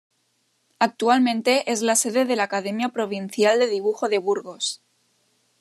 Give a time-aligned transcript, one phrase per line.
[0.79, 4.81] Actualmente es la sede de la Academia Provincial de Dibujo de Burgos.